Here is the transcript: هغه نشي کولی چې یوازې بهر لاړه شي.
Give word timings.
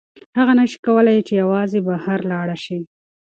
هغه 0.37 0.53
نشي 0.59 0.77
کولی 0.85 1.17
چې 1.27 1.33
یوازې 1.41 1.79
بهر 1.87 2.19
لاړه 2.31 2.55
شي. 2.63 2.79